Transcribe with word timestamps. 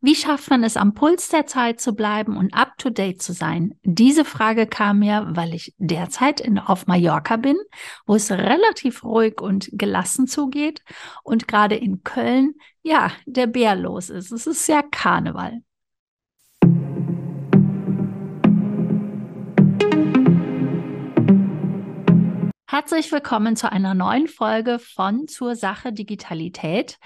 Wie 0.00 0.14
schafft 0.14 0.50
man 0.50 0.62
es, 0.62 0.76
am 0.76 0.94
Puls 0.94 1.28
der 1.28 1.46
Zeit 1.46 1.80
zu 1.80 1.94
bleiben 1.94 2.36
und 2.36 2.54
up-to-date 2.54 3.22
zu 3.22 3.32
sein? 3.32 3.78
Diese 3.82 4.24
Frage 4.24 4.66
kam 4.66 4.98
mir, 4.98 5.26
weil 5.30 5.54
ich 5.54 5.74
derzeit 5.78 6.40
in, 6.40 6.58
auf 6.58 6.86
Mallorca 6.86 7.36
bin, 7.36 7.56
wo 8.06 8.14
es 8.14 8.30
relativ 8.30 9.04
ruhig 9.04 9.40
und 9.40 9.70
gelassen 9.72 10.26
zugeht 10.26 10.82
und 11.22 11.48
gerade 11.48 11.76
in 11.76 12.02
Köln, 12.02 12.54
ja, 12.82 13.10
der 13.24 13.46
Bär 13.46 13.74
los 13.74 14.10
ist. 14.10 14.32
Es 14.32 14.46
ist 14.46 14.68
ja 14.68 14.82
Karneval. 14.82 15.62
Herzlich 22.78 23.10
willkommen 23.10 23.56
zu 23.56 23.72
einer 23.72 23.94
neuen 23.94 24.28
Folge 24.28 24.78
von 24.78 25.28
Zur 25.28 25.56
Sache 25.56 25.94
Digitalität, 25.94 26.98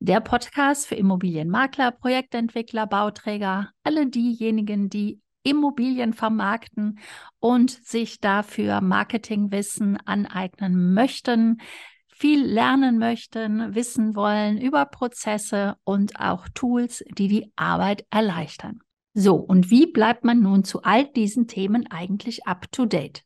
der 0.00 0.20
Podcast 0.20 0.86
für 0.86 0.94
Immobilienmakler, 0.94 1.90
Projektentwickler, 1.90 2.86
Bauträger, 2.86 3.68
alle 3.84 4.06
diejenigen, 4.06 4.88
die 4.88 5.20
Immobilien 5.42 6.14
vermarkten 6.14 6.98
und 7.40 7.70
sich 7.70 8.20
dafür 8.20 8.80
Marketingwissen 8.80 9.98
aneignen 10.06 10.94
möchten, 10.94 11.60
viel 12.06 12.42
lernen 12.42 12.96
möchten, 12.96 13.74
wissen 13.74 14.16
wollen 14.16 14.56
über 14.56 14.86
Prozesse 14.86 15.76
und 15.84 16.18
auch 16.18 16.48
Tools, 16.54 17.04
die 17.18 17.28
die 17.28 17.52
Arbeit 17.54 18.06
erleichtern. 18.08 18.80
So, 19.20 19.34
und 19.34 19.68
wie 19.68 19.86
bleibt 19.86 20.22
man 20.22 20.38
nun 20.38 20.62
zu 20.62 20.84
all 20.84 21.04
diesen 21.04 21.48
Themen 21.48 21.90
eigentlich 21.90 22.46
up-to-date? 22.46 23.24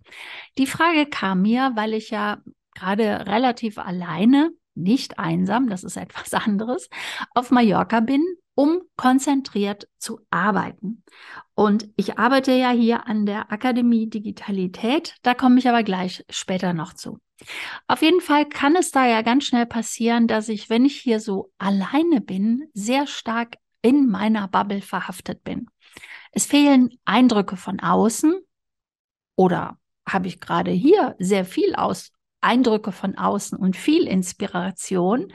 Die 0.57 0.67
Frage 0.67 1.05
kam 1.05 1.43
mir, 1.43 1.73
weil 1.75 1.93
ich 1.93 2.09
ja 2.09 2.41
gerade 2.75 3.27
relativ 3.27 3.77
alleine, 3.77 4.53
nicht 4.75 5.19
einsam, 5.19 5.69
das 5.69 5.85
ist 5.85 5.97
etwas 5.99 6.33
anderes, 6.33 6.89
auf 7.35 7.51
Mallorca 7.51 8.01
bin, 8.01 8.25
um 8.55 8.81
konzentriert 8.97 9.87
zu 9.99 10.21
arbeiten. 10.31 11.05
Und 11.55 11.91
ich 11.97 12.19
arbeite 12.19 12.53
ja 12.53 12.71
hier 12.71 13.07
an 13.07 13.27
der 13.27 13.53
Akademie 13.53 14.09
Digitalität, 14.09 15.17
da 15.21 15.35
komme 15.35 15.59
ich 15.59 15.69
aber 15.69 15.83
gleich 15.83 16.25
später 16.31 16.73
noch 16.73 16.95
zu. 16.95 17.19
Auf 17.87 18.01
jeden 18.01 18.23
Fall 18.23 18.49
kann 18.49 18.77
es 18.77 18.93
da 18.93 19.07
ja 19.07 19.21
ganz 19.21 19.45
schnell 19.45 19.67
passieren, 19.67 20.27
dass 20.27 20.49
ich, 20.49 20.71
wenn 20.71 20.87
ich 20.87 20.97
hier 20.97 21.21
so 21.21 21.53
alleine 21.59 22.23
bin, 22.23 22.71
sehr 22.73 23.07
stark 23.07 23.57
in 23.83 24.09
meiner 24.09 24.49
Bubble 24.49 24.81
verhaftet 24.81 25.45
bin. 25.45 25.69
Es 26.33 26.47
fehlen 26.47 26.99
Eindrücke 27.05 27.57
von 27.57 27.81
außen 27.81 28.41
oder 29.37 29.79
habe 30.09 30.29
ich 30.29 30.41
gerade 30.41 30.71
hier 30.71 31.15
sehr 31.19 31.45
viel 31.45 31.75
aus 31.75 32.13
Eindrücke 32.41 32.93
von 32.93 33.17
außen 33.17 33.59
und 33.59 33.77
viel 33.77 34.07
Inspiration 34.07 35.33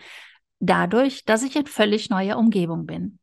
dadurch, 0.59 1.23
dass 1.25 1.43
ich 1.43 1.55
in 1.55 1.67
völlig 1.67 2.09
neuer 2.09 2.37
Umgebung 2.37 2.85
bin. 2.85 3.19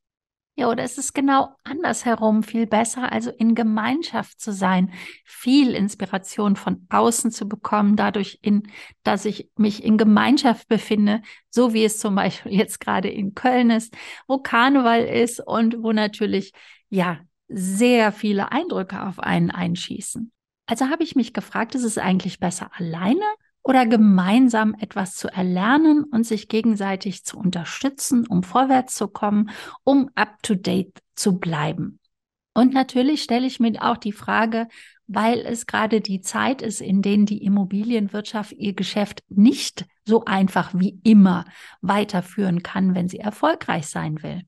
Ja, 0.56 0.68
oder 0.68 0.84
ist 0.84 0.98
es 0.98 1.12
genau 1.12 1.56
andersherum 1.64 2.44
viel 2.44 2.66
besser, 2.66 3.10
also 3.10 3.30
in 3.30 3.56
Gemeinschaft 3.56 4.40
zu 4.40 4.52
sein, 4.52 4.92
viel 5.24 5.74
Inspiration 5.74 6.54
von 6.54 6.86
außen 6.90 7.32
zu 7.32 7.48
bekommen, 7.48 7.96
dadurch, 7.96 8.38
in, 8.40 8.62
dass 9.02 9.24
ich 9.24 9.50
mich 9.56 9.82
in 9.82 9.98
Gemeinschaft 9.98 10.68
befinde, 10.68 11.22
so 11.50 11.74
wie 11.74 11.84
es 11.84 11.98
zum 11.98 12.14
Beispiel 12.14 12.52
jetzt 12.56 12.78
gerade 12.78 13.08
in 13.08 13.34
Köln 13.34 13.70
ist, 13.70 13.96
wo 14.28 14.38
Karneval 14.38 15.02
ist 15.04 15.40
und 15.44 15.82
wo 15.82 15.92
natürlich, 15.92 16.52
ja, 16.88 17.18
sehr 17.48 18.12
viele 18.12 18.52
Eindrücke 18.52 19.02
auf 19.02 19.18
einen 19.18 19.50
einschießen. 19.50 20.30
Also 20.66 20.88
habe 20.88 21.02
ich 21.02 21.16
mich 21.16 21.34
gefragt, 21.34 21.74
ist 21.74 21.84
es 21.84 21.98
eigentlich 21.98 22.38
besser 22.38 22.70
alleine 22.74 23.24
oder 23.64 23.86
gemeinsam 23.86 24.74
etwas 24.78 25.16
zu 25.16 25.28
erlernen 25.28 26.04
und 26.04 26.24
sich 26.24 26.48
gegenseitig 26.48 27.24
zu 27.24 27.38
unterstützen, 27.38 28.26
um 28.26 28.42
vorwärts 28.42 28.94
zu 28.94 29.08
kommen, 29.08 29.50
um 29.82 30.10
up-to-date 30.14 31.02
zu 31.14 31.38
bleiben. 31.38 31.98
Und 32.52 32.72
natürlich 32.72 33.22
stelle 33.22 33.46
ich 33.46 33.58
mir 33.58 33.82
auch 33.82 33.96
die 33.96 34.12
Frage, 34.12 34.68
weil 35.06 35.40
es 35.40 35.66
gerade 35.66 36.00
die 36.00 36.20
Zeit 36.20 36.62
ist, 36.62 36.80
in 36.80 37.02
denen 37.02 37.26
die 37.26 37.42
Immobilienwirtschaft 37.42 38.52
ihr 38.52 38.74
Geschäft 38.74 39.22
nicht 39.28 39.86
so 40.04 40.24
einfach 40.24 40.72
wie 40.74 41.00
immer 41.02 41.46
weiterführen 41.80 42.62
kann, 42.62 42.94
wenn 42.94 43.08
sie 43.08 43.18
erfolgreich 43.18 43.86
sein 43.86 44.22
will. 44.22 44.42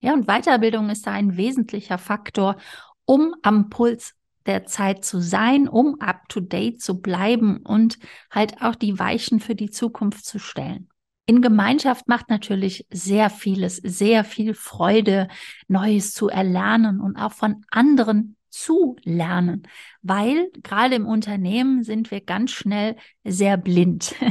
Ja, 0.00 0.12
und 0.12 0.26
Weiterbildung 0.26 0.90
ist 0.90 1.06
da 1.06 1.12
ein 1.12 1.36
wesentlicher 1.36 1.98
Faktor, 1.98 2.56
um 3.04 3.34
am 3.42 3.70
Puls 3.70 4.14
der 4.48 4.64
Zeit 4.64 5.04
zu 5.04 5.20
sein, 5.20 5.68
um 5.68 6.00
up-to-date 6.00 6.82
zu 6.82 7.00
bleiben 7.00 7.58
und 7.58 7.98
halt 8.30 8.60
auch 8.62 8.74
die 8.74 8.98
Weichen 8.98 9.38
für 9.38 9.54
die 9.54 9.70
Zukunft 9.70 10.24
zu 10.24 10.38
stellen. 10.38 10.88
In 11.26 11.42
Gemeinschaft 11.42 12.08
macht 12.08 12.30
natürlich 12.30 12.86
sehr 12.90 13.28
vieles, 13.28 13.76
sehr 13.76 14.24
viel 14.24 14.54
Freude, 14.54 15.28
Neues 15.68 16.12
zu 16.14 16.28
erlernen 16.28 17.00
und 17.00 17.16
auch 17.16 17.32
von 17.32 17.66
anderen 17.70 18.36
zu 18.48 18.96
lernen, 19.04 19.68
weil 20.00 20.50
gerade 20.62 20.94
im 20.94 21.06
Unternehmen 21.06 21.84
sind 21.84 22.10
wir 22.10 22.22
ganz 22.22 22.50
schnell 22.50 22.96
sehr 23.24 23.56
blind. 23.56 24.14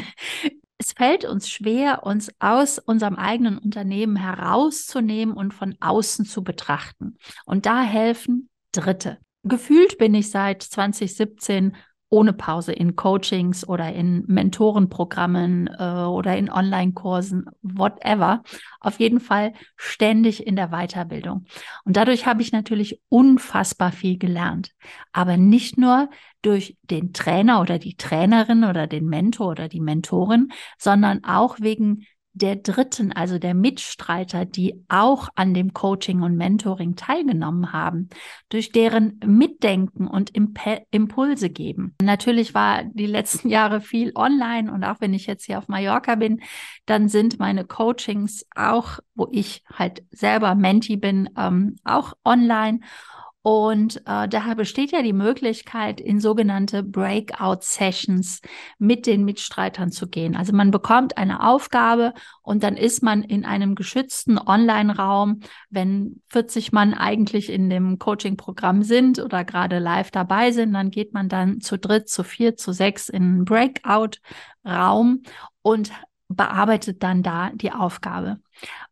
Es 0.79 0.93
fällt 0.93 1.25
uns 1.25 1.49
schwer, 1.49 2.03
uns 2.03 2.31
aus 2.37 2.77
unserem 2.77 3.15
eigenen 3.15 3.57
Unternehmen 3.57 4.15
herauszunehmen 4.15 5.35
und 5.35 5.51
von 5.51 5.75
außen 5.79 6.23
zu 6.25 6.43
betrachten. 6.43 7.17
Und 7.45 7.65
da 7.65 7.81
helfen 7.81 8.47
Dritte. 8.71 9.17
Gefühlt 9.47 9.97
bin 9.97 10.13
ich 10.13 10.29
seit 10.29 10.63
2017 10.63 11.75
ohne 12.09 12.31
Pause 12.31 12.71
in 12.71 12.95
Coachings 12.95 13.67
oder 13.67 13.91
in 13.91 14.23
Mentorenprogrammen 14.27 15.67
äh, 15.77 16.05
oder 16.05 16.37
in 16.37 16.49
Online-Kursen, 16.49 17.45
whatever. 17.61 18.43
Auf 18.79 18.99
jeden 18.99 19.19
Fall 19.19 19.53
ständig 19.75 20.47
in 20.47 20.55
der 20.55 20.69
Weiterbildung. 20.69 21.45
Und 21.83 21.97
dadurch 21.97 22.25
habe 22.25 22.41
ich 22.41 22.53
natürlich 22.53 23.01
unfassbar 23.09 23.91
viel 23.91 24.17
gelernt. 24.17 24.71
Aber 25.11 25.35
nicht 25.35 25.77
nur 25.77 26.09
durch 26.41 26.77
den 26.83 27.11
Trainer 27.11 27.59
oder 27.59 27.77
die 27.77 27.97
Trainerin 27.97 28.63
oder 28.63 28.87
den 28.87 29.07
Mentor 29.07 29.49
oder 29.49 29.67
die 29.67 29.81
Mentorin, 29.81 30.53
sondern 30.77 31.25
auch 31.25 31.59
wegen 31.59 32.05
der 32.37 32.55
Dritten, 32.57 33.11
also 33.11 33.39
der 33.39 33.53
Mitstreiter, 33.53 34.45
die 34.45 34.83
auch 34.89 35.29
an 35.35 35.53
dem 35.53 35.73
Coaching 35.73 36.21
und 36.21 36.37
Mentoring 36.37 36.95
teilgenommen 36.95 37.73
haben, 37.73 38.09
durch 38.49 38.71
deren 38.71 39.19
Mitdenken 39.25 40.07
und 40.07 40.29
Imp 40.31 40.59
Impulse 40.91 41.49
geben. 41.49 41.95
Natürlich 42.01 42.53
war 42.53 42.83
die 42.83 43.05
letzten 43.05 43.49
Jahre 43.57 43.81
viel 43.81 44.11
online 44.15 44.71
und 44.71 44.83
auch 44.83 45.01
wenn 45.01 45.13
ich 45.13 45.27
jetzt 45.27 45.45
hier 45.45 45.57
auf 45.57 45.67
Mallorca 45.67 46.15
bin, 46.15 46.41
dann 46.85 47.09
sind 47.09 47.39
meine 47.39 47.65
Coachings 47.65 48.45
auch, 48.55 48.99
wo 49.15 49.27
ich 49.31 49.63
halt 49.73 50.03
selber 50.11 50.55
Menti 50.55 50.97
bin, 50.97 51.29
ähm, 51.37 51.75
auch 51.83 52.13
online. 52.23 52.79
Und 53.47 54.01
äh, 54.05 54.27
daher 54.27 54.55
besteht 54.55 54.91
ja 54.91 55.01
die 55.01 55.13
Möglichkeit, 55.13 56.01
in 56.01 56.19
sogenannte 56.19 56.83
Breakout-Sessions 56.83 58.41
mit 58.77 59.05
den 59.05 59.23
Mitstreitern 59.23 59.89
zu 59.89 60.09
gehen. 60.09 60.35
Also 60.35 60.51
man 60.51 60.69
bekommt 60.69 61.17
eine 61.17 61.41
Aufgabe 61.47 62.13
und 62.41 62.61
dann 62.61 62.75
ist 62.75 63.03
man 63.03 63.23
in 63.23 63.45
einem 63.45 63.75
geschützten 63.75 64.37
Online-Raum, 64.37 65.39
wenn 65.69 66.21
40 66.27 66.73
Mann 66.73 66.93
eigentlich 66.93 67.49
in 67.49 67.69
dem 67.69 67.99
Coaching-Programm 67.99 68.83
sind 68.83 69.17
oder 69.19 69.45
gerade 69.45 69.79
live 69.79 70.11
dabei 70.11 70.51
sind, 70.51 70.73
dann 70.73 70.91
geht 70.91 71.13
man 71.13 71.29
dann 71.29 71.61
zu 71.61 71.77
dritt, 71.77 72.09
zu 72.09 72.25
vier, 72.25 72.57
zu 72.57 72.73
sechs 72.73 73.07
in 73.07 73.23
einen 73.23 73.45
Breakout-Raum 73.45 75.21
und 75.61 75.93
bearbeitet 76.29 77.03
dann 77.03 77.23
da 77.23 77.51
die 77.53 77.71
Aufgabe. 77.71 78.39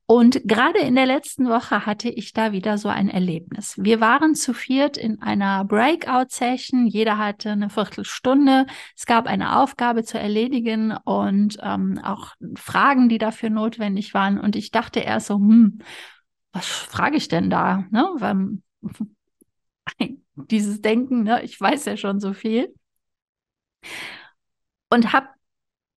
Und 0.07 0.41
gerade 0.45 0.79
in 0.79 0.95
der 0.95 1.07
letzten 1.07 1.47
Woche 1.47 1.85
hatte 1.85 2.09
ich 2.09 2.31
da 2.31 2.51
wieder 2.51 2.77
so 2.77 2.89
ein 2.89 3.09
Erlebnis. 3.09 3.75
Wir 3.77 3.99
waren 3.99 4.35
zu 4.35 4.53
viert 4.53 4.97
in 4.97 5.21
einer 5.21 5.65
Breakout-Session. 5.65 6.85
Jeder 6.85 7.17
hatte 7.17 7.51
eine 7.51 7.69
Viertelstunde. 7.69 8.67
Es 8.95 9.05
gab 9.05 9.25
eine 9.25 9.57
Aufgabe 9.57 10.03
zu 10.03 10.19
erledigen 10.19 10.95
und 11.03 11.57
ähm, 11.61 11.99
auch 12.03 12.35
Fragen, 12.55 13.09
die 13.09 13.17
dafür 13.17 13.49
notwendig 13.49 14.13
waren. 14.13 14.39
Und 14.39 14.55
ich 14.55 14.69
dachte 14.71 14.99
erst 14.99 15.27
so, 15.27 15.35
hm, 15.35 15.79
was 16.53 16.67
frage 16.67 17.17
ich 17.17 17.27
denn 17.27 17.49
da? 17.49 17.85
Ne? 17.89 18.07
Weil, 18.17 18.59
dieses 20.35 20.81
Denken, 20.81 21.23
ne? 21.23 21.41
ich 21.43 21.59
weiß 21.59 21.85
ja 21.85 21.97
schon 21.97 22.19
so 22.19 22.33
viel. 22.33 22.73
Und 24.89 25.13
habe 25.13 25.27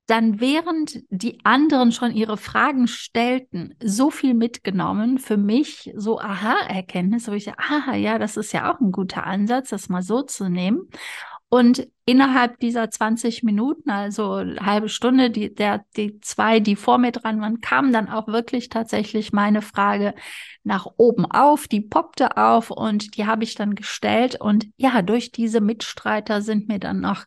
dann 0.08 0.40
während 0.40 1.00
die 1.10 1.38
anderen 1.44 1.92
schon 1.92 2.12
ihre 2.12 2.38
Fragen 2.38 2.88
stellten, 2.88 3.74
so 3.82 4.10
viel 4.10 4.32
mitgenommen 4.32 5.18
für 5.18 5.36
mich, 5.36 5.92
so 5.96 6.18
Aha-Erkenntnis, 6.18 7.28
wo 7.28 7.32
ich 7.32 7.52
aha, 7.52 7.94
ja, 7.94 8.18
das 8.18 8.38
ist 8.38 8.52
ja 8.52 8.72
auch 8.72 8.80
ein 8.80 8.90
guter 8.90 9.24
Ansatz, 9.24 9.68
das 9.68 9.90
mal 9.90 10.02
so 10.02 10.22
zu 10.22 10.48
nehmen. 10.48 10.88
Und 11.50 11.88
innerhalb 12.06 12.58
dieser 12.60 12.90
20 12.90 13.42
Minuten, 13.42 13.90
also 13.90 14.42
halbe 14.60 14.88
Stunde, 14.88 15.30
die, 15.30 15.54
der, 15.54 15.84
die 15.96 16.20
zwei, 16.20 16.60
die 16.60 16.76
vor 16.76 16.96
mir 16.96 17.12
dran 17.12 17.40
waren, 17.40 17.60
kam 17.60 17.92
dann 17.92 18.08
auch 18.08 18.28
wirklich 18.28 18.70
tatsächlich 18.70 19.32
meine 19.32 19.62
Frage 19.62 20.14
nach 20.62 20.86
oben 20.96 21.24
auf, 21.26 21.68
die 21.68 21.80
poppte 21.80 22.36
auf 22.38 22.70
und 22.70 23.16
die 23.16 23.26
habe 23.26 23.44
ich 23.44 23.54
dann 23.54 23.74
gestellt. 23.74 24.38
Und 24.40 24.68
ja, 24.76 25.02
durch 25.02 25.32
diese 25.32 25.60
Mitstreiter 25.60 26.40
sind 26.42 26.68
mir 26.68 26.78
dann 26.78 27.00
noch 27.00 27.24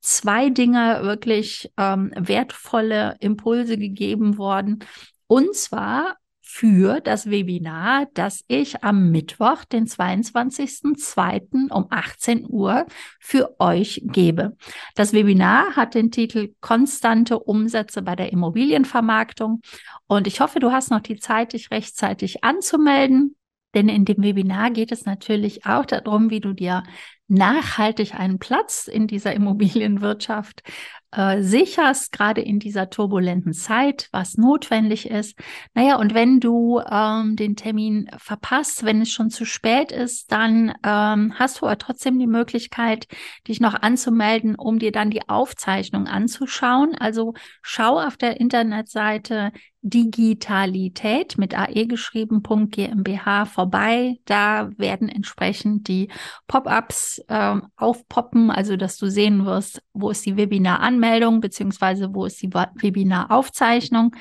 zwei 0.00 0.50
Dinge 0.50 1.00
wirklich 1.02 1.70
ähm, 1.76 2.12
wertvolle 2.16 3.16
Impulse 3.20 3.78
gegeben 3.78 4.38
worden. 4.38 4.80
Und 5.26 5.54
zwar 5.54 6.16
für 6.50 7.00
das 7.00 7.28
Webinar, 7.28 8.06
das 8.14 8.42
ich 8.48 8.82
am 8.82 9.10
Mittwoch, 9.10 9.64
den 9.66 9.86
22.02. 9.86 11.70
um 11.70 11.86
18 11.90 12.46
Uhr 12.48 12.86
für 13.20 13.60
euch 13.60 14.00
gebe. 14.06 14.56
Das 14.94 15.12
Webinar 15.12 15.76
hat 15.76 15.94
den 15.94 16.10
Titel 16.10 16.54
Konstante 16.62 17.38
Umsätze 17.38 18.00
bei 18.00 18.16
der 18.16 18.32
Immobilienvermarktung 18.32 19.60
und 20.06 20.26
ich 20.26 20.40
hoffe, 20.40 20.58
du 20.58 20.72
hast 20.72 20.90
noch 20.90 21.00
die 21.00 21.18
Zeit, 21.18 21.52
dich 21.52 21.70
rechtzeitig 21.70 22.42
anzumelden. 22.42 23.36
Denn 23.74 23.90
in 23.90 24.06
dem 24.06 24.22
Webinar 24.22 24.70
geht 24.70 24.90
es 24.90 25.04
natürlich 25.04 25.66
auch 25.66 25.84
darum, 25.84 26.30
wie 26.30 26.40
du 26.40 26.54
dir 26.54 26.82
nachhaltig 27.28 28.14
einen 28.14 28.38
Platz 28.38 28.88
in 28.88 29.06
dieser 29.06 29.32
Immobilienwirtschaft 29.38 30.62
äh, 31.10 31.42
sicherst, 31.42 32.12
gerade 32.12 32.42
in 32.42 32.58
dieser 32.58 32.90
turbulenten 32.90 33.54
Zeit, 33.54 34.08
was 34.12 34.36
notwendig 34.36 35.08
ist. 35.08 35.38
Naja, 35.74 35.96
und 35.96 36.12
wenn 36.12 36.40
du 36.40 36.80
ähm, 36.80 37.34
den 37.34 37.56
Termin 37.56 38.10
verpasst, 38.18 38.84
wenn 38.84 39.00
es 39.00 39.10
schon 39.10 39.30
zu 39.30 39.46
spät 39.46 39.90
ist, 39.90 40.30
dann 40.32 40.74
ähm, 40.84 41.32
hast 41.38 41.60
du 41.60 41.66
aber 41.66 41.78
trotzdem 41.78 42.18
die 42.18 42.26
Möglichkeit, 42.26 43.06
dich 43.46 43.60
noch 43.60 43.74
anzumelden, 43.74 44.54
um 44.54 44.78
dir 44.78 44.92
dann 44.92 45.10
die 45.10 45.26
Aufzeichnung 45.28 46.06
anzuschauen. 46.06 46.94
Also 46.94 47.32
schau 47.62 47.98
auf 47.98 48.16
der 48.18 48.38
Internetseite 48.38 49.52
Digitalität 49.82 51.38
mit 51.38 51.56
AE 51.56 51.86
geschrieben, 51.86 52.42
GmbH 52.42 53.46
vorbei. 53.46 54.18
Da 54.24 54.70
werden 54.76 55.08
entsprechend 55.08 55.88
die 55.88 56.08
Pop-ups 56.46 57.22
äh, 57.28 57.56
aufpoppen, 57.76 58.50
also 58.50 58.76
dass 58.76 58.96
du 58.96 59.10
sehen 59.10 59.46
wirst, 59.46 59.82
wo 59.92 60.10
ist 60.10 60.26
die 60.26 60.36
Webinar-Anmeldung, 60.36 61.40
beziehungsweise 61.40 62.14
wo 62.14 62.24
ist 62.24 62.42
die 62.42 62.52
Webinar-Aufzeichnung. 62.52 64.14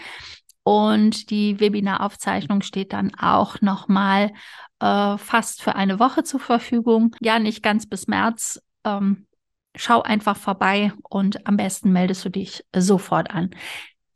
Und 0.64 1.30
die 1.30 1.60
Webinar-Aufzeichnung 1.60 2.62
steht 2.62 2.94
dann 2.94 3.16
auch 3.16 3.62
nochmal 3.62 4.32
äh, 4.80 5.18
fast 5.18 5.62
für 5.62 5.76
eine 5.76 6.00
Woche 6.00 6.24
zur 6.24 6.40
Verfügung. 6.40 7.16
Ja, 7.20 7.40
nicht 7.40 7.64
ganz 7.64 7.88
bis 7.88 8.08
März. 8.08 8.62
Ähm, 8.84 9.28
schau 9.76 10.02
einfach 10.02 10.38
vorbei 10.38 10.92
und 11.10 11.48
am 11.48 11.58
besten 11.58 11.92
meldest 11.92 12.26
du 12.26 12.30
dich 12.30 12.66
sofort 12.76 13.32
an. 13.32 13.52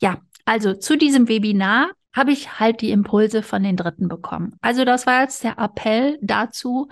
Ja, 0.01 0.17
also 0.51 0.73
zu 0.73 0.97
diesem 0.97 1.29
Webinar 1.29 1.91
habe 2.11 2.33
ich 2.33 2.59
halt 2.59 2.81
die 2.81 2.91
Impulse 2.91 3.41
von 3.41 3.63
den 3.63 3.77
Dritten 3.77 4.09
bekommen. 4.09 4.57
Also 4.59 4.83
das 4.83 5.07
war 5.07 5.21
jetzt 5.21 5.45
der 5.45 5.57
Appell 5.57 6.19
dazu, 6.21 6.89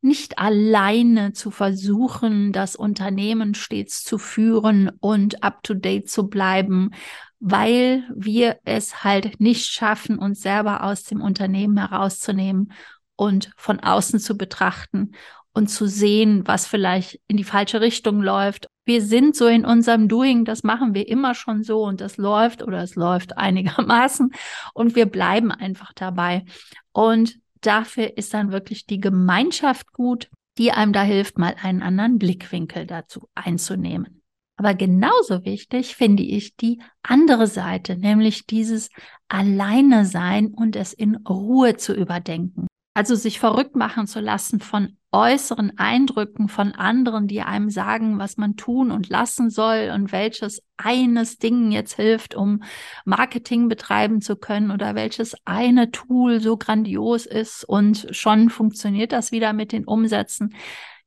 nicht 0.00 0.38
alleine 0.38 1.34
zu 1.34 1.50
versuchen, 1.50 2.50
das 2.50 2.76
Unternehmen 2.76 3.54
stets 3.54 4.04
zu 4.04 4.16
führen 4.16 4.90
und 5.00 5.42
up-to-date 5.42 6.08
zu 6.08 6.28
bleiben, 6.28 6.92
weil 7.40 8.04
wir 8.16 8.56
es 8.64 9.04
halt 9.04 9.38
nicht 9.38 9.66
schaffen, 9.66 10.18
uns 10.18 10.40
selber 10.40 10.82
aus 10.82 11.02
dem 11.02 11.20
Unternehmen 11.20 11.76
herauszunehmen 11.76 12.72
und 13.16 13.50
von 13.58 13.80
außen 13.80 14.18
zu 14.18 14.38
betrachten 14.38 15.10
und 15.54 15.68
zu 15.68 15.86
sehen, 15.86 16.46
was 16.46 16.66
vielleicht 16.66 17.20
in 17.28 17.36
die 17.36 17.44
falsche 17.44 17.80
Richtung 17.80 18.20
läuft. 18.20 18.66
Wir 18.84 19.00
sind 19.00 19.36
so 19.36 19.46
in 19.46 19.64
unserem 19.64 20.08
Doing, 20.08 20.44
das 20.44 20.64
machen 20.64 20.94
wir 20.94 21.08
immer 21.08 21.34
schon 21.34 21.62
so 21.62 21.84
und 21.84 22.00
das 22.00 22.16
läuft 22.16 22.62
oder 22.62 22.82
es 22.82 22.96
läuft 22.96 23.38
einigermaßen 23.38 24.32
und 24.74 24.96
wir 24.96 25.06
bleiben 25.06 25.50
einfach 25.52 25.92
dabei. 25.94 26.44
Und 26.92 27.38
dafür 27.60 28.18
ist 28.18 28.34
dann 28.34 28.52
wirklich 28.52 28.84
die 28.86 29.00
Gemeinschaft 29.00 29.92
gut, 29.92 30.28
die 30.58 30.72
einem 30.72 30.92
da 30.92 31.02
hilft, 31.02 31.38
mal 31.38 31.54
einen 31.62 31.82
anderen 31.82 32.18
Blickwinkel 32.18 32.86
dazu 32.86 33.28
einzunehmen. 33.34 34.22
Aber 34.56 34.74
genauso 34.74 35.44
wichtig 35.44 35.96
finde 35.96 36.22
ich 36.22 36.56
die 36.56 36.80
andere 37.02 37.48
Seite, 37.48 37.96
nämlich 37.96 38.46
dieses 38.46 38.88
Alleine 39.28 40.04
sein 40.04 40.48
und 40.48 40.76
es 40.76 40.92
in 40.92 41.16
Ruhe 41.16 41.76
zu 41.76 41.92
überdenken. 41.92 42.68
Also 42.96 43.16
sich 43.16 43.40
verrückt 43.40 43.74
machen 43.74 44.06
zu 44.06 44.20
lassen 44.20 44.60
von 44.60 44.96
äußeren 45.10 45.78
Eindrücken 45.78 46.48
von 46.48 46.72
anderen, 46.72 47.26
die 47.26 47.42
einem 47.42 47.70
sagen, 47.70 48.18
was 48.18 48.36
man 48.36 48.56
tun 48.56 48.92
und 48.92 49.08
lassen 49.08 49.50
soll 49.50 49.92
und 49.92 50.12
welches 50.12 50.62
eines 50.76 51.38
Ding 51.38 51.72
jetzt 51.72 51.94
hilft, 51.94 52.36
um 52.36 52.62
Marketing 53.04 53.68
betreiben 53.68 54.20
zu 54.20 54.36
können 54.36 54.70
oder 54.70 54.94
welches 54.94 55.36
eine 55.44 55.90
Tool 55.90 56.40
so 56.40 56.56
grandios 56.56 57.26
ist 57.26 57.64
und 57.64 58.06
schon 58.10 58.48
funktioniert 58.48 59.12
das 59.12 59.32
wieder 59.32 59.52
mit 59.52 59.72
den 59.72 59.84
Umsätzen. 59.84 60.54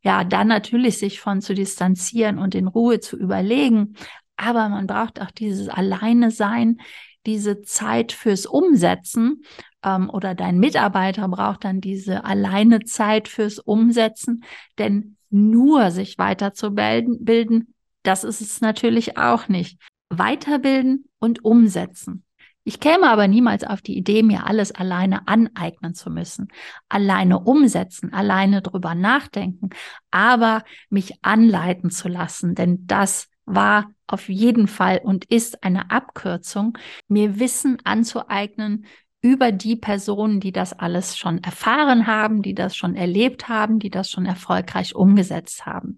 Ja, 0.01 0.25
dann 0.25 0.47
natürlich 0.47 0.99
sich 0.99 1.19
von 1.19 1.41
zu 1.41 1.53
distanzieren 1.53 2.37
und 2.37 2.55
in 2.55 2.67
Ruhe 2.67 2.99
zu 2.99 3.17
überlegen. 3.17 3.95
Aber 4.37 4.69
man 4.69 4.87
braucht 4.87 5.21
auch 5.21 5.31
dieses 5.31 5.67
Alleine 5.67 6.31
sein, 6.31 6.79
diese 7.25 7.61
Zeit 7.61 8.13
fürs 8.13 8.45
Umsetzen 8.45 9.43
ähm, 9.83 10.09
oder 10.09 10.35
dein 10.35 10.59
Mitarbeiter 10.59 11.27
braucht 11.27 11.63
dann 11.63 11.81
diese 11.81 12.23
alleine 12.23 12.81
Zeit 12.81 13.27
fürs 13.27 13.59
Umsetzen, 13.59 14.43
denn 14.77 15.17
nur 15.29 15.91
sich 15.91 16.17
weiterzubilden, 16.17 17.73
das 18.03 18.23
ist 18.23 18.41
es 18.41 18.61
natürlich 18.61 19.17
auch 19.17 19.47
nicht. 19.49 19.79
Weiterbilden 20.09 21.09
und 21.19 21.43
umsetzen. 21.43 22.23
Ich 22.63 22.81
käme 22.81 23.09
aber 23.09 23.29
niemals 23.29 23.63
auf 23.63 23.81
die 23.81 23.97
Idee, 23.97 24.23
mir 24.23 24.45
alles 24.45 24.73
alleine 24.73 25.25
aneignen 25.27 25.93
zu 25.93 26.09
müssen, 26.09 26.49
alleine 26.89 27.39
umsetzen, 27.39 28.13
alleine 28.13 28.61
drüber 28.61 28.93
nachdenken, 28.93 29.69
aber 30.11 30.63
mich 30.89 31.13
anleiten 31.21 31.91
zu 31.91 32.09
lassen, 32.09 32.55
denn 32.55 32.85
das 32.85 33.29
war 33.45 33.91
auf 34.05 34.27
jeden 34.27 34.67
Fall 34.67 34.99
und 35.01 35.23
ist 35.25 35.63
eine 35.63 35.91
Abkürzung, 35.91 36.77
mir 37.07 37.39
Wissen 37.39 37.77
anzueignen 37.85 38.85
über 39.21 39.51
die 39.51 39.75
Personen, 39.75 40.39
die 40.39 40.51
das 40.51 40.73
alles 40.73 41.17
schon 41.17 41.43
erfahren 41.43 42.05
haben, 42.05 42.43
die 42.43 42.53
das 42.53 42.75
schon 42.75 42.95
erlebt 42.95 43.49
haben, 43.49 43.79
die 43.79 43.89
das 43.89 44.11
schon 44.11 44.25
erfolgreich 44.25 44.95
umgesetzt 44.95 45.65
haben. 45.65 45.97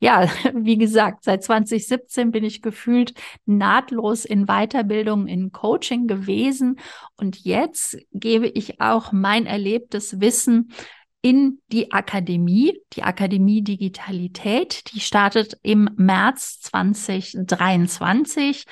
Ja, 0.00 0.28
wie 0.54 0.76
gesagt, 0.76 1.24
seit 1.24 1.42
2017 1.42 2.30
bin 2.30 2.44
ich 2.44 2.60
gefühlt 2.60 3.14
nahtlos 3.46 4.24
in 4.24 4.46
Weiterbildung, 4.46 5.26
in 5.26 5.50
Coaching 5.50 6.06
gewesen 6.06 6.78
und 7.16 7.38
jetzt 7.44 7.98
gebe 8.12 8.46
ich 8.46 8.80
auch 8.80 9.12
mein 9.12 9.46
erlebtes 9.46 10.20
Wissen 10.20 10.72
in 11.20 11.58
die 11.72 11.90
Akademie, 11.90 12.78
die 12.92 13.02
Akademie 13.02 13.62
Digitalität. 13.62 14.92
Die 14.92 15.00
startet 15.00 15.58
im 15.62 15.90
März 15.96 16.60
2023. 16.60 18.64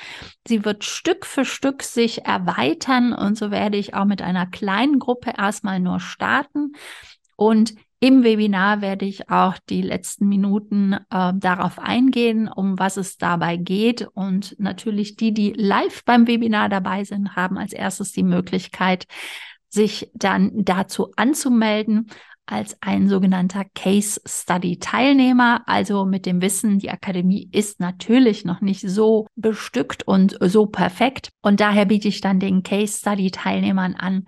Sie 0.46 0.64
wird 0.64 0.84
Stück 0.84 1.26
für 1.26 1.44
Stück 1.44 1.82
sich 1.82 2.24
erweitern 2.24 3.12
und 3.12 3.36
so 3.36 3.50
werde 3.50 3.78
ich 3.78 3.94
auch 3.94 4.04
mit 4.04 4.22
einer 4.22 4.46
kleinen 4.46 5.00
Gruppe 5.00 5.32
erstmal 5.36 5.80
nur 5.80 5.98
starten. 5.98 6.72
Und 7.34 7.74
im 7.98 8.22
Webinar 8.22 8.80
werde 8.80 9.06
ich 9.06 9.30
auch 9.30 9.56
die 9.68 9.82
letzten 9.82 10.28
Minuten 10.28 10.92
äh, 10.92 11.32
darauf 11.34 11.78
eingehen, 11.78 12.48
um 12.48 12.78
was 12.78 12.96
es 12.96 13.16
dabei 13.16 13.56
geht. 13.56 14.06
Und 14.14 14.54
natürlich 14.60 15.16
die, 15.16 15.32
die 15.32 15.52
live 15.52 16.04
beim 16.04 16.28
Webinar 16.28 16.68
dabei 16.68 17.04
sind, 17.04 17.34
haben 17.34 17.58
als 17.58 17.72
erstes 17.72 18.12
die 18.12 18.22
Möglichkeit, 18.22 19.06
sich 19.68 20.10
dann 20.14 20.52
dazu 20.54 21.12
anzumelden 21.16 22.08
als 22.46 22.76
ein 22.80 23.08
sogenannter 23.08 23.64
Case 23.74 24.20
Study 24.24 24.78
Teilnehmer. 24.78 25.62
Also 25.66 26.04
mit 26.04 26.26
dem 26.26 26.40
Wissen, 26.40 26.78
die 26.78 26.90
Akademie 26.90 27.48
ist 27.52 27.80
natürlich 27.80 28.44
noch 28.44 28.60
nicht 28.60 28.88
so 28.88 29.26
bestückt 29.34 30.04
und 30.04 30.36
so 30.40 30.66
perfekt. 30.66 31.30
Und 31.42 31.60
daher 31.60 31.86
biete 31.86 32.08
ich 32.08 32.20
dann 32.20 32.40
den 32.40 32.62
Case 32.62 32.98
Study 32.98 33.30
Teilnehmern 33.30 33.94
an, 33.94 34.26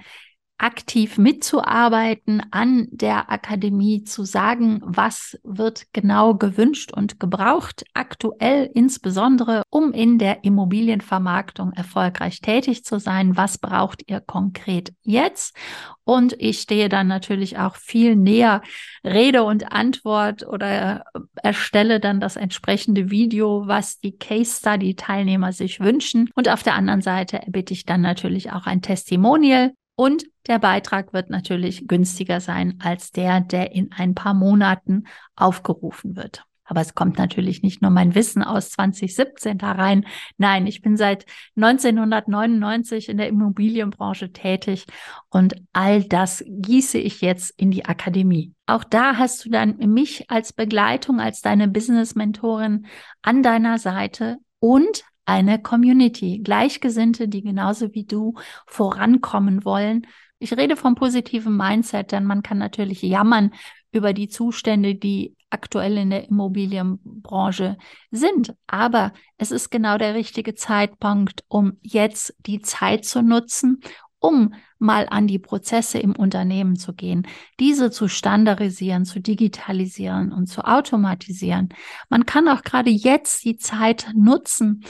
aktiv 0.59 1.19
mitzuarbeiten 1.19 2.43
an 2.51 2.89
der 2.91 3.31
Akademie, 3.31 4.03
zu 4.03 4.25
sagen, 4.25 4.81
was 4.85 5.39
wird 5.45 5.87
genau 5.93 6.35
gewünscht 6.35 6.93
und 6.93 7.21
gebraucht, 7.21 7.85
aktuell 7.95 8.69
insbesondere, 8.75 9.63
um 9.71 9.93
in 9.93 10.19
der 10.19 10.45
Immobilienvermarktung 10.45 11.73
erfolgreich 11.73 12.41
tätig 12.41 12.85
zu 12.85 12.99
sein. 12.99 13.37
Was 13.37 13.59
braucht 13.59 14.03
ihr 14.09 14.21
konkret 14.21 14.93
jetzt? 15.03 15.57
Und 16.03 16.35
ich 16.39 16.61
stehe 16.61 16.89
dann 16.89 17.07
natürlich 17.07 17.59
auch 17.59 17.77
viel 17.77 18.17
näher 18.17 18.63
Rede 19.05 19.45
und 19.45 19.73
Antwort 19.73 20.47
oder 20.47 21.05
erstelle 21.37 22.01
dann 22.01 22.19
das 22.19 22.37
entsprechende 22.37 23.11
Video, 23.11 23.65
was 23.67 24.01
die 24.01 24.17
Case 24.17 24.57
Study 24.59 24.97
Teilnehmer 24.97 25.53
sich 25.53 25.81
wünschen. 25.81 26.31
Und 26.35 26.49
auf 26.49 26.63
der 26.63 26.75
anderen 26.75 27.03
Seite 27.03 27.43
bitte 27.47 27.75
ich 27.75 27.85
dann 27.85 28.01
natürlich 28.01 28.51
auch 28.53 28.67
ein 28.67 28.83
Testimonial 28.83 29.73
und 29.99 30.27
der 30.47 30.61
Beitrag 30.61 31.13
wird 31.13 31.29
natürlich 31.29 31.89
günstiger 31.89 32.39
sein 32.41 32.79
als 32.79 33.11
der, 33.11 33.41
der 33.41 33.73
in 33.73 33.91
ein 33.91 34.15
paar 34.15 34.33
Monaten 34.33 35.09
aufgerufen 35.35 36.15
wird. 36.15 36.45
Aber 36.63 36.83
es 36.83 36.95
kommt 36.95 37.19
natürlich 37.19 37.63
nicht 37.63 37.83
nur 37.83 37.91
mein 37.91 38.15
Wissen 38.15 38.45
aus 38.45 38.71
2017 38.71 39.59
da 39.59 39.73
rein. 39.73 40.07
Nein, 40.37 40.69
ich 40.69 40.83
bin 40.83 40.97
seit 40.97 41.27
1999 41.57 43.09
in 43.09 43.17
der 43.17 43.27
Immobilienbranche 43.27 44.33
tätig 44.33 44.87
und 45.31 45.57
all 45.73 46.05
das 46.05 46.45
gieße 46.47 46.99
ich 46.99 47.21
jetzt 47.21 47.53
in 47.57 47.73
die 47.73 47.87
Akademie. 47.87 48.55
Auch 48.67 48.85
da 48.85 49.17
hast 49.17 49.45
du 49.45 49.51
dann 49.51 49.79
mich 49.79 50.31
als 50.31 50.53
Begleitung, 50.53 51.19
als 51.19 51.41
deine 51.41 51.67
Business-Mentorin 51.67 52.87
an 53.23 53.43
deiner 53.43 53.79
Seite 53.79 54.37
und 54.61 55.03
eine 55.29 55.61
Community, 55.61 56.41
Gleichgesinnte, 56.43 57.29
die 57.29 57.43
genauso 57.43 57.93
wie 57.93 58.05
du 58.05 58.35
vorankommen 58.67 59.63
wollen. 59.63 60.07
Ich 60.39 60.57
rede 60.57 60.75
vom 60.75 60.95
positiven 60.95 61.55
Mindset, 61.55 62.13
denn 62.13 62.25
man 62.25 62.43
kann 62.43 62.57
natürlich 62.57 63.03
jammern 63.03 63.53
über 63.93 64.15
die 64.15 64.29
Zustände, 64.29 64.95
die 64.95 65.37
aktuell 65.51 65.99
in 65.99 66.09
der 66.11 66.29
Immobilienbranche 66.29 67.77
sind. 68.11 68.55
Aber 68.67 69.13
es 69.37 69.51
ist 69.51 69.69
genau 69.69 69.99
der 69.99 70.15
richtige 70.15 70.55
Zeitpunkt, 70.55 71.45
um 71.49 71.77
jetzt 71.83 72.35
die 72.47 72.61
Zeit 72.61 73.05
zu 73.05 73.23
nutzen, 73.23 73.83
um 74.21 74.55
mal 74.79 75.07
an 75.11 75.27
die 75.27 75.39
Prozesse 75.39 75.99
im 75.99 76.15
Unternehmen 76.15 76.77
zu 76.77 76.95
gehen, 76.95 77.27
diese 77.61 77.91
zu 77.91 78.09
standardisieren, 78.09 79.05
zu 79.05 79.21
digitalisieren 79.21 80.33
und 80.33 80.47
zu 80.47 80.63
automatisieren. 80.63 81.71
Man 82.09 82.27
kann 82.27 82.49
auch 82.49 82.63
gerade 82.63 82.91
jetzt 82.91 83.45
die 83.45 83.57
Zeit 83.57 84.09
nutzen, 84.15 84.85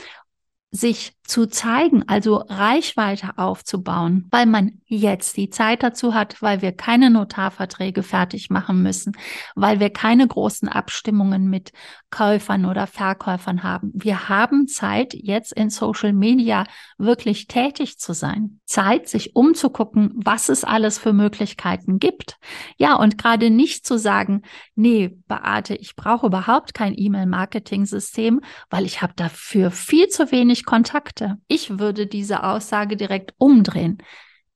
sich 0.71 1.13
zu 1.29 1.45
zeigen, 1.45 2.03
also 2.07 2.43
Reichweite 2.49 3.37
aufzubauen, 3.37 4.27
weil 4.31 4.47
man 4.47 4.81
jetzt 4.85 5.37
die 5.37 5.51
Zeit 5.51 5.83
dazu 5.83 6.15
hat, 6.15 6.41
weil 6.41 6.63
wir 6.63 6.71
keine 6.71 7.11
Notarverträge 7.11 8.01
fertig 8.01 8.49
machen 8.49 8.81
müssen, 8.81 9.13
weil 9.55 9.79
wir 9.79 9.91
keine 9.91 10.27
großen 10.27 10.67
Abstimmungen 10.67 11.47
mit 11.47 11.71
Käufern 12.09 12.65
oder 12.65 12.87
Verkäufern 12.87 13.61
haben. 13.61 13.91
Wir 13.93 14.27
haben 14.27 14.67
Zeit, 14.67 15.13
jetzt 15.13 15.53
in 15.53 15.69
Social 15.69 16.13
Media 16.13 16.65
wirklich 16.97 17.47
tätig 17.47 17.99
zu 17.99 18.13
sein. 18.13 18.59
Zeit, 18.65 19.07
sich 19.07 19.35
umzugucken, 19.35 20.11
was 20.15 20.49
es 20.49 20.63
alles 20.63 20.97
für 20.97 21.13
Möglichkeiten 21.13 21.99
gibt. 21.99 22.37
Ja, 22.77 22.95
und 22.95 23.19
gerade 23.19 23.51
nicht 23.51 23.85
zu 23.85 23.99
sagen, 23.99 24.41
nee, 24.75 25.15
Beate, 25.27 25.75
ich 25.75 25.95
brauche 25.95 26.25
überhaupt 26.25 26.73
kein 26.73 26.95
E-Mail-Marketing-System, 26.97 28.41
weil 28.71 28.85
ich 28.85 29.03
habe 29.03 29.13
dafür 29.15 29.69
viel 29.69 30.07
zu 30.07 30.31
wenig 30.31 30.65
Kontakt 30.65 31.18
Kontakte. 31.19 31.41
Ich 31.47 31.79
würde 31.79 32.07
diese 32.07 32.43
Aussage 32.43 32.97
direkt 32.97 33.33
umdrehen. 33.37 33.97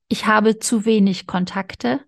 Ich 0.07 0.25
habe 0.25 0.59
zu 0.59 0.85
wenig 0.85 1.27
Kontakte. 1.27 2.01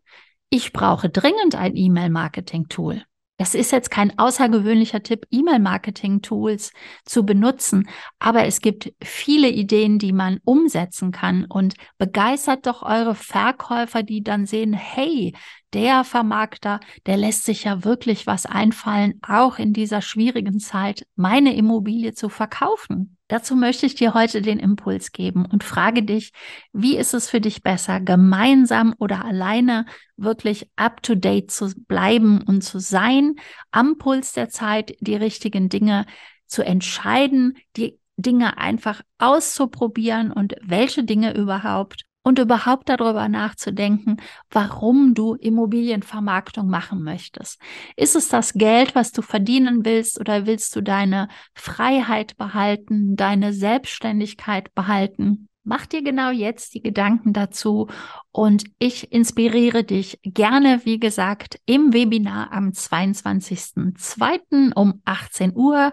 Ich 0.49 0.73
brauche 0.73 1.09
dringend 1.09 1.55
ein 1.55 1.75
E-Mail-Marketing-Tool. 1.75 3.03
Das 3.37 3.53
ist 3.53 3.73
jetzt 3.73 3.91
kein 3.91 4.17
außergewöhnlicher 4.17 5.03
Tipp, 5.03 5.27
E-Mail-Marketing-Tools 5.29 6.71
zu 7.03 7.25
benutzen, 7.25 7.89
aber 8.17 8.45
es 8.45 8.61
gibt 8.61 8.93
viele 9.03 9.49
Ideen, 9.49 9.99
die 9.99 10.13
man 10.13 10.39
umsetzen 10.45 11.11
kann 11.11 11.43
und 11.43 11.73
begeistert 11.97 12.65
doch 12.65 12.81
eure 12.81 13.13
Verkäufer, 13.13 14.03
die 14.03 14.23
dann 14.23 14.45
sehen, 14.45 14.71
hey, 14.71 15.33
der 15.73 16.05
Vermarkter, 16.05 16.79
der 17.07 17.17
lässt 17.17 17.43
sich 17.43 17.65
ja 17.65 17.83
wirklich 17.83 18.25
was 18.25 18.45
einfallen, 18.45 19.19
auch 19.21 19.59
in 19.59 19.73
dieser 19.73 20.01
schwierigen 20.01 20.59
Zeit 20.59 21.05
meine 21.17 21.57
Immobilie 21.57 22.13
zu 22.13 22.29
verkaufen. 22.29 23.14
Dazu 23.27 23.55
möchte 23.55 23.87
ich 23.87 23.95
dir 23.95 24.13
heute 24.13 24.43
den 24.43 24.59
Impuls 24.59 25.11
geben 25.11 25.47
und 25.47 25.63
frage 25.63 26.03
dich, 26.03 26.31
wie 26.73 26.95
ist 26.95 27.15
es 27.15 27.27
für 27.27 27.41
dich 27.41 27.63
besser, 27.63 27.99
gemeinsam 27.99 28.93
oder 28.99 29.25
alleine 29.25 29.87
wirklich 30.15 30.69
up-to-date 30.75 31.49
zu 31.49 31.73
bleiben 31.87 32.41
und 32.43 32.61
zu 32.61 32.79
sein, 32.79 33.35
am 33.71 33.97
Puls 33.97 34.33
der 34.33 34.49
Zeit 34.49 34.95
die 34.99 35.15
richtigen 35.15 35.69
Dinge 35.69 36.05
zu 36.45 36.63
entscheiden, 36.63 37.57
die 37.77 37.99
Dinge 38.15 38.59
einfach 38.59 39.01
auszuprobieren 39.17 40.31
und 40.31 40.55
welche 40.61 41.03
Dinge 41.03 41.35
überhaupt 41.35 42.04
und 42.25 42.39
überhaupt 42.39 42.89
darüber 42.89 43.29
nachzudenken, 43.29 44.17
warum 44.49 45.13
du 45.13 45.35
Immobilienvermarktung 45.35 46.67
machen 46.67 47.03
möchtest. 47.03 47.61
Ist 47.95 48.15
es 48.15 48.29
das 48.29 48.53
Geld, 48.53 48.95
was 48.95 49.11
du 49.11 49.21
verdienen 49.21 49.85
willst 49.85 50.19
oder 50.19 50.47
willst 50.47 50.75
du 50.75 50.81
deine 50.81 51.27
Freiheit 51.53 52.35
behalten, 52.35 53.15
deine 53.15 53.53
Selbstständigkeit 53.53 54.73
behalten? 54.73 55.49
Mach 55.67 55.87
dir 55.87 56.03
genau 56.03 56.29
jetzt 56.29 56.75
die 56.75 56.83
Gedanken 56.83 57.33
dazu 57.33 57.87
und 58.31 58.65
ich 58.77 59.11
inspiriere 59.11 59.83
dich 59.83 60.19
gerne, 60.21 60.81
wie 60.83 60.99
gesagt, 60.99 61.59
im 61.65 61.91
Webinar 61.91 62.51
am 62.51 62.69
22.02. 62.69 64.73
um 64.75 65.01
18 65.05 65.55
Uhr 65.55 65.91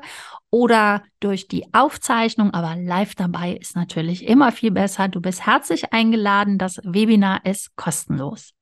oder 0.51 1.03
durch 1.21 1.49
die 1.49 1.73
Aufzeichnung, 1.73 2.53
aber 2.53 2.77
live 2.77 3.15
dabei 3.15 3.55
ist 3.55 3.75
natürlich 3.75 4.27
immer 4.27 4.53
viel 4.53 4.73
besser. 4.73 5.09
Du 5.09 5.23
bist 5.23 5.47
herzlich 5.47 5.91
eingeladen. 5.91 6.59
Das 6.59 6.79
Webinar 6.85 7.47
ist 7.47 7.75
kostenlos. 7.75 8.53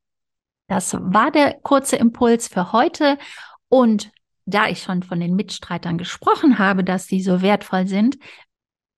Das 0.69 0.95
war 0.95 1.33
der 1.33 1.55
kurze 1.55 1.97
Impuls 1.97 2.47
für 2.47 2.71
heute 2.71 3.19
und 3.69 4.13
da 4.47 4.69
ich 4.69 4.83
schon 4.83 5.03
von 5.03 5.19
den 5.19 5.35
Mitstreitern 5.35 5.99
gesprochen 5.99 6.61
habe, 6.61 6.85
dass 6.85 7.09
sie 7.09 7.21
so 7.21 7.43
wertvoll 7.43 7.89
sind, 7.89 8.17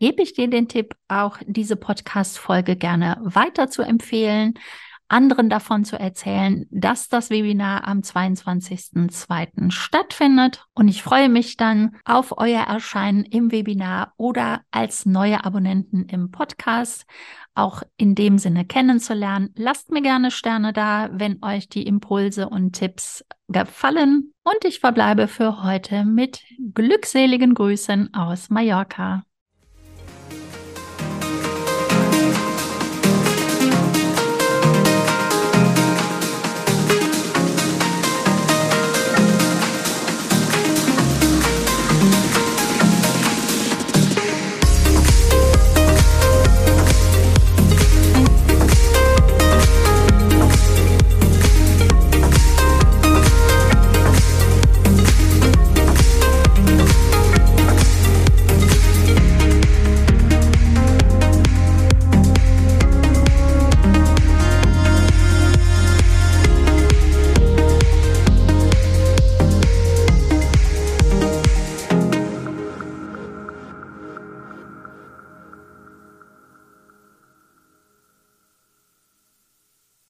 gebe 0.03 0.21
ich 0.21 0.33
dir 0.33 0.51
den 0.51 0.67
Tipp, 0.67 0.97
auch 1.07 1.39
diese 1.47 1.77
Podcast-Folge 1.77 2.75
gerne 2.75 3.19
weiter 3.23 3.71
zu 3.71 3.83
empfehlen, 3.83 4.55
anderen 5.07 5.49
davon 5.49 5.85
zu 5.85 5.97
erzählen, 5.97 6.67
dass 6.73 7.09
das 7.09 7.31
Webinar 7.31 7.87
am 7.87 8.01
22.02. 8.01 9.71
stattfindet. 9.71 10.67
Und 10.75 10.89
ich 10.89 11.05
freue 11.05 11.29
mich 11.29 11.57
dann 11.57 11.95
auf 12.05 12.37
euer 12.37 12.63
Erscheinen 12.63 13.23
im 13.23 13.53
Webinar 13.53 14.13
oder 14.17 14.63
als 14.73 15.07
neue 15.07 15.45
Abonnenten 15.45 16.07
im 16.07 16.33
Podcast 16.33 17.07
auch 17.55 17.85
in 17.97 18.17
dem 18.17 18.39
Sinne 18.39 18.65
kennenzulernen. 18.65 19.51
Lasst 19.55 19.93
mir 19.93 20.03
gerne 20.03 20.33
Sterne 20.33 20.73
da, 20.73 21.11
wenn 21.13 21.41
euch 21.45 21.69
die 21.69 21.87
Impulse 21.87 22.49
und 22.49 22.73
Tipps 22.73 23.25
gefallen. 23.47 24.33
Und 24.43 24.65
ich 24.65 24.81
verbleibe 24.81 25.29
für 25.29 25.63
heute 25.63 26.05
mit 26.05 26.43
glückseligen 26.75 27.55
Grüßen 27.55 28.13
aus 28.15 28.51
Mallorca. 28.51 29.23